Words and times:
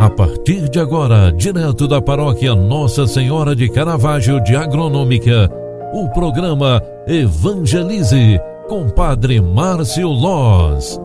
A 0.00 0.08
partir 0.08 0.66
de 0.70 0.80
agora, 0.80 1.30
direto 1.30 1.86
da 1.86 2.00
paróquia 2.00 2.54
Nossa 2.54 3.06
Senhora 3.06 3.54
de 3.54 3.68
Caravaggio 3.68 4.42
de 4.42 4.56
Agronômica, 4.56 5.50
o 5.92 6.08
programa 6.08 6.82
Evangelize 7.06 8.40
com 8.66 8.88
Padre 8.88 9.42
Márcio 9.42 10.08
Loz. 10.08 10.98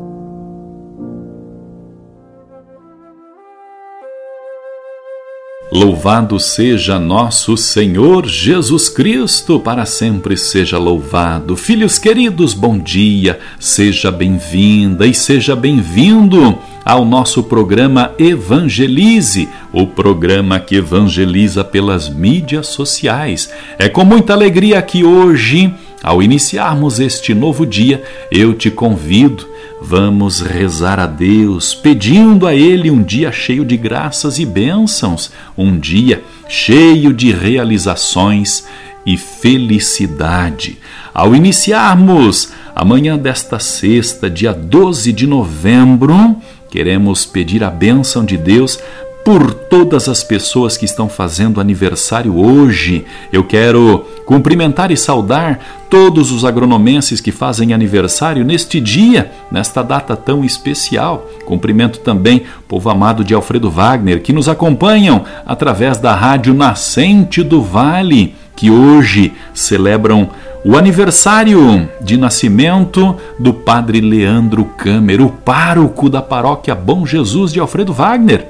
Louvado 5.74 6.40
seja 6.40 6.98
nosso 6.98 7.58
Senhor 7.58 8.26
Jesus 8.26 8.88
Cristo, 8.88 9.60
para 9.60 9.86
sempre 9.86 10.38
seja 10.38 10.78
louvado. 10.78 11.58
Filhos 11.58 12.00
queridos, 12.00 12.54
bom 12.54 12.78
dia, 12.78 13.42
seja 13.60 14.10
bem-vinda 14.10 15.06
e 15.06 15.14
seja 15.14 15.54
bem-vindo 15.54 16.58
ao 16.86 17.04
nosso 17.04 17.42
programa 17.42 18.14
Evangelize, 18.20 19.50
o 19.74 19.88
programa 19.88 20.60
que 20.60 20.76
evangeliza 20.76 21.64
pelas 21.64 22.08
mídias 22.08 22.68
sociais. 22.68 23.50
É 23.80 23.90
com 23.90 24.06
muita 24.06 24.34
alegria 24.34 24.80
que 24.84 25.04
hoje, 25.04 25.74
ao 26.04 26.22
iniciarmos 26.22 27.00
este 27.00 27.34
novo 27.34 27.66
dia, 27.66 28.04
eu 28.32 28.54
te 28.54 28.70
convido 28.70 29.56
Vamos 29.88 30.40
rezar 30.40 31.00
a 31.00 31.06
Deus, 31.06 31.76
pedindo 31.76 32.48
a 32.48 32.56
Ele 32.56 32.90
um 32.90 33.04
dia 33.04 33.32
cheio 33.32 33.64
de 33.64 33.78
graças 33.78 34.40
e 34.40 34.46
bênçãos, 34.46 35.32
um 35.56 35.78
dia 35.78 36.24
cheio 36.48 37.14
de 37.14 37.32
realizações 37.32 38.66
e 39.06 39.16
felicidade. 39.16 40.80
Ao 41.14 41.36
iniciarmos 41.36 42.52
amanhã 42.76 43.18
desta 43.18 43.60
sexta, 43.60 44.28
dia 44.30 44.54
12 44.54 45.14
de 45.14 45.28
novembro, 45.28 46.36
queremos 46.70 47.26
pedir 47.26 47.64
a 47.64 47.70
bênção 47.70 48.24
de 48.24 48.38
Deus 48.38 48.80
por 49.26 49.52
todas 49.56 50.08
as 50.08 50.24
pessoas 50.24 50.78
que 50.78 50.86
estão 50.86 51.10
fazendo 51.10 51.60
aniversário 51.60 52.38
hoje. 52.38 53.04
Eu 53.34 53.44
quero 53.44 54.06
cumprimentar 54.24 54.92
e 54.92 54.98
saudar 54.98 55.60
todos 55.90 56.32
os 56.32 56.46
agronomenses 56.46 57.20
que 57.20 57.32
fazem 57.32 57.74
aniversário 57.74 58.46
neste 58.46 58.80
dia, 58.80 59.32
nesta 59.52 59.82
data 59.82 60.16
tão 60.16 60.46
especial. 60.46 61.28
Cumprimento 61.44 62.00
também 62.02 62.44
o 62.60 62.64
povo 62.68 62.88
amado 62.88 63.24
de 63.24 63.34
Alfredo 63.34 63.72
Wagner, 63.72 64.22
que 64.22 64.32
nos 64.32 64.48
acompanham 64.48 65.26
através 65.44 65.98
da 65.98 66.14
Rádio 66.14 66.54
Nascente 66.54 67.42
do 67.42 67.64
Vale, 67.64 68.36
que 68.56 68.72
hoje 68.72 69.34
celebram 69.54 70.30
o 70.64 70.76
aniversário 70.76 71.88
de 72.02 72.18
nascimento 72.18 73.16
do 73.38 73.54
padre 73.54 74.02
Leandro 74.02 74.66
Câmara, 74.66 75.24
o 75.24 75.30
pároco 75.30 76.10
da 76.10 76.22
paróquia 76.22 76.74
Bom 76.74 77.06
Jesus 77.06 77.54
de 77.54 77.60
Alfredo 77.60 77.94
Wagner. 77.94 78.48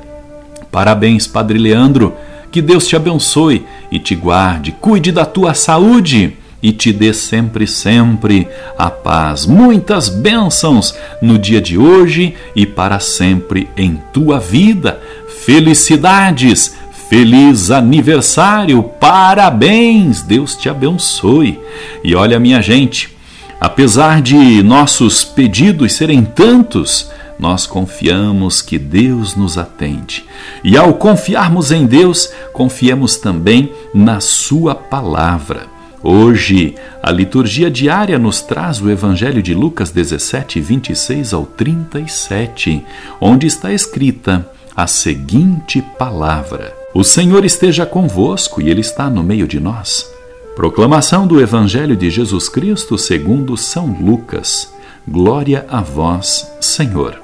Parabéns, 0.71 1.27
Padre 1.27 1.57
Leandro. 1.57 2.13
Que 2.51 2.61
Deus 2.61 2.87
te 2.87 2.95
abençoe 2.95 3.65
e 3.91 3.99
te 3.99 4.15
guarde, 4.15 4.71
cuide 4.71 5.11
da 5.11 5.25
tua 5.25 5.53
saúde 5.53 6.37
e 6.63 6.71
te 6.71 6.93
dê 6.93 7.13
sempre, 7.13 7.67
sempre 7.67 8.47
a 8.77 8.89
paz. 8.89 9.45
Muitas 9.45 10.07
bênçãos 10.07 10.95
no 11.21 11.37
dia 11.37 11.61
de 11.61 11.77
hoje 11.77 12.33
e 12.55 12.65
para 12.65 12.99
sempre 12.99 13.69
em 13.75 14.01
tua 14.13 14.39
vida. 14.39 14.99
Felicidades! 15.45 16.75
Feliz 17.09 17.69
aniversário! 17.69 18.81
Parabéns! 18.99 20.23
Deus 20.23 20.55
te 20.55 20.67
abençoe. 20.67 21.59
E 22.03 22.15
olha, 22.15 22.39
minha 22.39 22.61
gente, 22.61 23.15
apesar 23.61 24.21
de 24.21 24.63
nossos 24.63 25.23
pedidos 25.23 25.93
serem 25.93 26.23
tantos, 26.23 27.11
nós 27.37 27.67
confiamos 27.67 28.61
que 28.61 28.79
Deus 28.79 29.35
nos 29.35 29.55
atende. 29.57 30.25
E 30.63 30.75
ao 30.75 30.95
confiarmos 30.95 31.71
em 31.71 31.85
Deus, 31.85 32.33
confiemos 32.51 33.17
também 33.17 33.71
na 33.93 34.19
Sua 34.19 34.73
palavra. 34.73 35.67
Hoje, 36.01 36.75
a 37.03 37.11
liturgia 37.11 37.69
diária 37.69 38.17
nos 38.17 38.41
traz 38.41 38.81
o 38.81 38.89
Evangelho 38.89 39.43
de 39.43 39.53
Lucas 39.53 39.91
17, 39.91 40.59
26 40.59 41.33
ao 41.33 41.45
37, 41.45 42.83
onde 43.21 43.45
está 43.45 43.71
escrita 43.71 44.49
a 44.75 44.87
seguinte 44.87 45.83
palavra: 45.97 46.84
O 46.97 47.03
Senhor 47.03 47.43
esteja 47.43 47.85
convosco 47.85 48.61
e 48.61 48.69
Ele 48.69 48.79
está 48.79 49.09
no 49.09 49.21
meio 49.21 49.45
de 49.49 49.59
nós. 49.59 50.09
Proclamação 50.55 51.27
do 51.27 51.41
Evangelho 51.41 51.93
de 51.93 52.09
Jesus 52.09 52.47
Cristo 52.47 52.97
segundo 52.97 53.57
São 53.57 53.87
Lucas. 53.99 54.73
Glória 55.05 55.65
a 55.67 55.81
vós, 55.81 56.49
Senhor. 56.61 57.21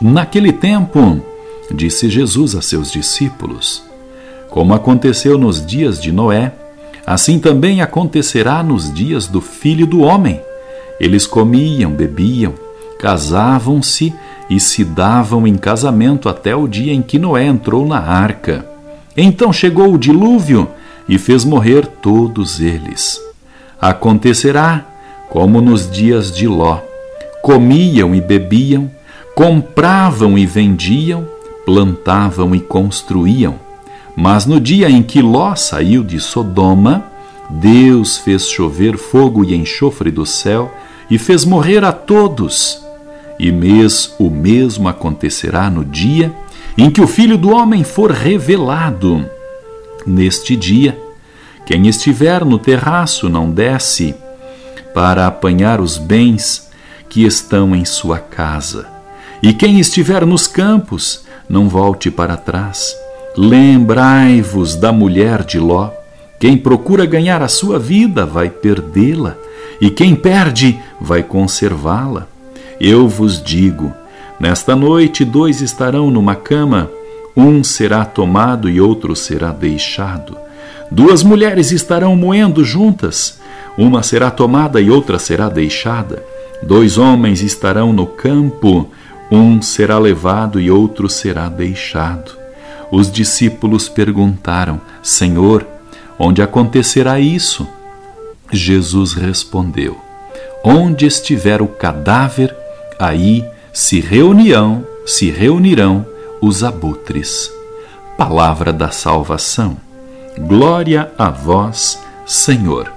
Naquele 0.00 0.52
tempo, 0.52 1.20
disse 1.74 2.08
Jesus 2.08 2.54
a 2.54 2.62
seus 2.62 2.92
discípulos: 2.92 3.82
Como 4.48 4.72
aconteceu 4.72 5.36
nos 5.36 5.66
dias 5.66 6.00
de 6.00 6.12
Noé, 6.12 6.52
assim 7.04 7.40
também 7.40 7.82
acontecerá 7.82 8.62
nos 8.62 8.94
dias 8.94 9.26
do 9.26 9.40
filho 9.40 9.88
do 9.88 10.02
homem. 10.02 10.40
Eles 11.00 11.26
comiam, 11.26 11.90
bebiam, 11.90 12.54
casavam-se 13.00 14.14
e 14.48 14.58
se 14.58 14.84
davam 14.84 15.46
em 15.46 15.56
casamento 15.56 16.28
até 16.28 16.54
o 16.56 16.66
dia 16.66 16.92
em 16.92 17.02
que 17.02 17.18
Noé 17.18 17.44
entrou 17.46 17.86
na 17.86 17.98
arca. 17.98 18.66
Então 19.16 19.52
chegou 19.52 19.92
o 19.92 19.98
dilúvio 19.98 20.68
e 21.08 21.18
fez 21.18 21.44
morrer 21.44 21.86
todos 21.86 22.60
eles. 22.60 23.20
Acontecerá 23.80 24.84
como 25.28 25.60
nos 25.60 25.90
dias 25.90 26.34
de 26.34 26.46
Ló: 26.46 26.78
comiam 27.42 28.14
e 28.14 28.20
bebiam, 28.20 28.90
compravam 29.34 30.38
e 30.38 30.46
vendiam, 30.46 31.26
plantavam 31.64 32.54
e 32.54 32.60
construíam. 32.60 33.56
Mas 34.16 34.46
no 34.46 34.60
dia 34.60 34.90
em 34.90 35.02
que 35.02 35.22
Ló 35.22 35.54
saiu 35.54 36.02
de 36.02 36.18
Sodoma, 36.18 37.04
Deus 37.48 38.18
fez 38.18 38.48
chover 38.48 38.96
fogo 38.96 39.44
e 39.44 39.54
enxofre 39.54 40.10
do 40.10 40.26
céu 40.26 40.72
e 41.10 41.18
fez 41.18 41.44
morrer 41.44 41.84
a 41.84 41.92
todos. 41.92 42.87
E 43.38 43.52
mês 43.52 44.14
o 44.18 44.28
mesmo 44.28 44.88
acontecerá 44.88 45.70
no 45.70 45.84
dia 45.84 46.32
em 46.76 46.90
que 46.90 47.00
o 47.00 47.06
Filho 47.06 47.38
do 47.38 47.50
Homem 47.50 47.84
for 47.84 48.10
revelado. 48.10 49.24
Neste 50.06 50.56
dia, 50.56 50.98
quem 51.66 51.86
estiver 51.86 52.44
no 52.44 52.58
terraço 52.58 53.28
não 53.28 53.50
desce 53.50 54.14
para 54.94 55.26
apanhar 55.26 55.80
os 55.80 55.98
bens 55.98 56.68
que 57.08 57.24
estão 57.24 57.74
em 57.74 57.84
sua 57.84 58.18
casa 58.18 58.98
e 59.42 59.52
quem 59.52 59.78
estiver 59.78 60.26
nos 60.26 60.46
campos, 60.46 61.24
não 61.48 61.68
volte 61.68 62.10
para 62.10 62.36
trás. 62.36 62.94
Lembrai-vos 63.36 64.74
da 64.74 64.92
mulher 64.92 65.44
de 65.44 65.58
Ló. 65.58 65.90
Quem 66.40 66.56
procura 66.56 67.06
ganhar 67.06 67.42
a 67.42 67.48
sua 67.48 67.78
vida 67.78 68.26
vai 68.26 68.50
perdê-la, 68.50 69.36
e 69.80 69.90
quem 69.90 70.14
perde 70.14 70.78
vai 71.00 71.22
conservá-la. 71.22 72.26
Eu 72.80 73.08
vos 73.08 73.42
digo: 73.42 73.92
nesta 74.38 74.76
noite 74.76 75.24
dois 75.24 75.60
estarão 75.60 76.10
numa 76.10 76.34
cama, 76.34 76.90
um 77.36 77.62
será 77.62 78.04
tomado 78.04 78.68
e 78.68 78.80
outro 78.80 79.14
será 79.14 79.50
deixado. 79.50 80.36
Duas 80.90 81.22
mulheres 81.22 81.70
estarão 81.70 82.16
moendo 82.16 82.64
juntas, 82.64 83.38
uma 83.76 84.02
será 84.02 84.30
tomada 84.30 84.80
e 84.80 84.90
outra 84.90 85.18
será 85.18 85.48
deixada. 85.48 86.22
Dois 86.62 86.98
homens 86.98 87.42
estarão 87.42 87.92
no 87.92 88.06
campo, 88.06 88.88
um 89.30 89.60
será 89.60 89.98
levado 89.98 90.60
e 90.60 90.70
outro 90.70 91.08
será 91.08 91.48
deixado. 91.48 92.32
Os 92.90 93.10
discípulos 93.10 93.88
perguntaram: 93.88 94.80
Senhor, 95.02 95.66
onde 96.18 96.42
acontecerá 96.42 97.20
isso? 97.20 97.68
Jesus 98.50 99.12
respondeu: 99.12 99.98
Onde 100.64 101.06
estiver 101.06 101.60
o 101.60 101.68
cadáver, 101.68 102.54
aí 102.98 103.44
se 103.72 104.00
reunirão, 104.00 104.84
se 105.06 105.30
reunirão 105.30 106.04
os 106.40 106.64
abutres. 106.64 107.52
Palavra 108.16 108.72
da 108.72 108.90
salvação. 108.90 109.76
Glória 110.38 111.12
a 111.16 111.30
vós, 111.30 112.00
Senhor. 112.26 112.92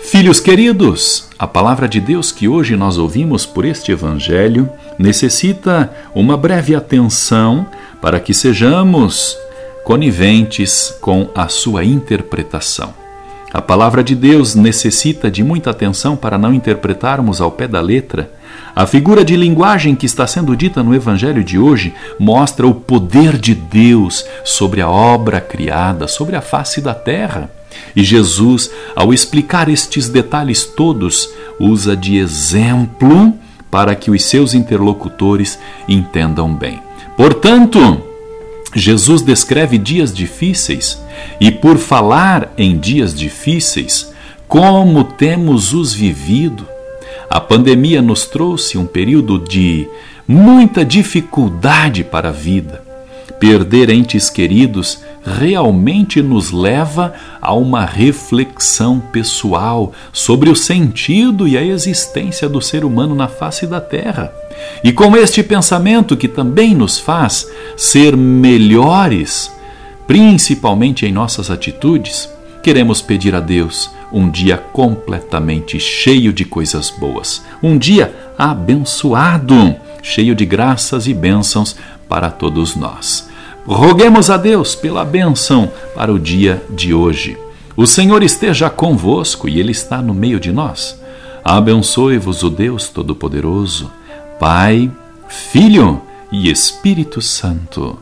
Filhos 0.00 0.38
queridos, 0.38 1.28
a 1.38 1.46
palavra 1.46 1.88
de 1.88 1.98
Deus 1.98 2.30
que 2.30 2.46
hoje 2.46 2.76
nós 2.76 2.98
ouvimos 2.98 3.46
por 3.46 3.64
este 3.64 3.90
Evangelho 3.90 4.68
necessita 4.98 5.90
uma 6.14 6.36
breve 6.36 6.74
atenção 6.74 7.66
para 8.00 8.20
que 8.20 8.34
sejamos 8.34 9.36
coniventes 9.82 10.94
com 11.00 11.28
a 11.34 11.48
sua 11.48 11.84
interpretação. 11.84 13.03
A 13.54 13.62
palavra 13.62 14.02
de 14.02 14.16
Deus 14.16 14.56
necessita 14.56 15.30
de 15.30 15.44
muita 15.44 15.70
atenção 15.70 16.16
para 16.16 16.36
não 16.36 16.52
interpretarmos 16.52 17.40
ao 17.40 17.52
pé 17.52 17.68
da 17.68 17.80
letra. 17.80 18.28
A 18.74 18.84
figura 18.84 19.24
de 19.24 19.36
linguagem 19.36 19.94
que 19.94 20.06
está 20.06 20.26
sendo 20.26 20.56
dita 20.56 20.82
no 20.82 20.92
Evangelho 20.92 21.44
de 21.44 21.56
hoje 21.56 21.94
mostra 22.18 22.66
o 22.66 22.74
poder 22.74 23.38
de 23.38 23.54
Deus 23.54 24.26
sobre 24.44 24.80
a 24.80 24.90
obra 24.90 25.40
criada, 25.40 26.08
sobre 26.08 26.34
a 26.34 26.40
face 26.40 26.80
da 26.80 26.94
terra. 26.94 27.48
E 27.94 28.02
Jesus, 28.02 28.72
ao 28.96 29.14
explicar 29.14 29.68
estes 29.68 30.08
detalhes 30.08 30.64
todos, 30.64 31.30
usa 31.56 31.96
de 31.96 32.16
exemplo 32.16 33.34
para 33.70 33.94
que 33.94 34.10
os 34.10 34.24
seus 34.24 34.52
interlocutores 34.52 35.60
entendam 35.86 36.52
bem. 36.52 36.82
Portanto, 37.16 38.02
Jesus 38.74 39.22
descreve 39.22 39.78
dias 39.78 40.12
difíceis 40.12 41.00
e, 41.40 41.50
por 41.50 41.78
falar 41.78 42.52
em 42.58 42.76
dias 42.76 43.14
difíceis, 43.14 44.12
como 44.48 45.04
temos 45.04 45.72
os 45.72 45.92
vivido. 45.94 46.66
A 47.30 47.40
pandemia 47.40 48.02
nos 48.02 48.26
trouxe 48.26 48.76
um 48.76 48.86
período 48.86 49.38
de 49.38 49.88
muita 50.26 50.84
dificuldade 50.84 52.02
para 52.02 52.30
a 52.30 52.32
vida. 52.32 52.82
Perder 53.38 53.90
entes 53.90 54.28
queridos 54.28 55.00
realmente 55.24 56.20
nos 56.22 56.50
leva 56.50 57.14
a 57.40 57.54
uma 57.54 57.84
reflexão 57.84 59.00
pessoal 59.00 59.92
sobre 60.12 60.50
o 60.50 60.56
sentido 60.56 61.48
e 61.48 61.56
a 61.56 61.64
existência 61.64 62.48
do 62.48 62.60
ser 62.60 62.84
humano 62.84 63.14
na 63.14 63.26
face 63.26 63.66
da 63.66 63.80
Terra. 63.80 64.32
E 64.82 64.92
com 64.92 65.16
este 65.16 65.42
pensamento 65.42 66.16
que 66.16 66.28
também 66.28 66.74
nos 66.74 66.98
faz 66.98 67.50
ser 67.76 68.16
melhores, 68.16 69.50
principalmente 70.06 71.06
em 71.06 71.12
nossas 71.12 71.50
atitudes, 71.50 72.28
queremos 72.62 73.00
pedir 73.00 73.34
a 73.34 73.40
Deus 73.40 73.90
um 74.12 74.30
dia 74.30 74.56
completamente 74.56 75.80
cheio 75.80 76.32
de 76.32 76.44
coisas 76.44 76.88
boas, 76.90 77.42
um 77.62 77.76
dia 77.76 78.14
abençoado, 78.38 79.74
cheio 80.02 80.34
de 80.34 80.46
graças 80.46 81.06
e 81.06 81.14
bênçãos 81.14 81.76
para 82.08 82.30
todos 82.30 82.76
nós. 82.76 83.28
Roguemos 83.66 84.28
a 84.28 84.36
Deus 84.36 84.74
pela 84.74 85.04
bênção 85.04 85.72
para 85.94 86.12
o 86.12 86.18
dia 86.18 86.62
de 86.70 86.92
hoje. 86.92 87.38
O 87.76 87.86
Senhor 87.86 88.22
esteja 88.22 88.68
convosco 88.68 89.48
e 89.48 89.58
Ele 89.58 89.72
está 89.72 90.02
no 90.02 90.12
meio 90.12 90.38
de 90.38 90.52
nós. 90.52 91.00
Abençoe-vos 91.42 92.42
o 92.42 92.50
Deus 92.50 92.88
Todo-Poderoso, 92.88 93.90
Pai, 94.38 94.90
Filho 95.28 96.00
e 96.30 96.50
Espírito 96.50 97.20
Santo. 97.20 97.98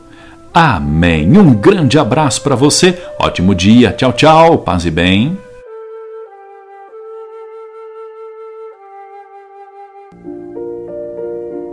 Amém. 0.53 1.37
Um 1.37 1.53
grande 1.53 1.97
abraço 1.97 2.41
para 2.41 2.55
você. 2.55 3.01
Ótimo 3.19 3.55
dia. 3.55 3.91
Tchau, 3.91 4.13
tchau. 4.13 4.57
Paz 4.59 4.85
e 4.85 4.91
bem. 4.91 5.37